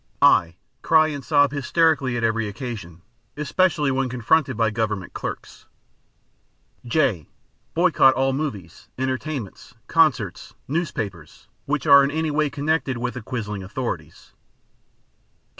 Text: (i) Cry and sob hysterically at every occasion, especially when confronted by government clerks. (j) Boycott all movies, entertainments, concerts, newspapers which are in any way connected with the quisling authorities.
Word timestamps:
(i) 0.19 0.55
Cry 0.81 1.09
and 1.09 1.23
sob 1.23 1.51
hysterically 1.51 2.17
at 2.17 2.23
every 2.23 2.47
occasion, 2.47 3.03
especially 3.37 3.91
when 3.91 4.09
confronted 4.09 4.57
by 4.57 4.71
government 4.71 5.13
clerks. 5.13 5.67
(j) 6.83 7.27
Boycott 7.75 8.15
all 8.15 8.33
movies, 8.33 8.87
entertainments, 8.97 9.75
concerts, 9.85 10.55
newspapers 10.67 11.47
which 11.67 11.85
are 11.85 12.03
in 12.03 12.09
any 12.09 12.31
way 12.31 12.49
connected 12.49 12.97
with 12.97 13.13
the 13.13 13.21
quisling 13.21 13.61
authorities. 13.63 14.33